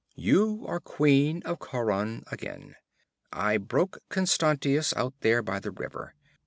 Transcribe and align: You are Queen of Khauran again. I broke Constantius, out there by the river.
You 0.15 0.65
are 0.67 0.79
Queen 0.79 1.43
of 1.45 1.59
Khauran 1.59 2.23
again. 2.31 2.73
I 3.31 3.57
broke 3.57 3.99
Constantius, 4.09 4.95
out 4.97 5.13
there 5.21 5.43
by 5.43 5.59
the 5.59 5.69
river. 5.69 6.15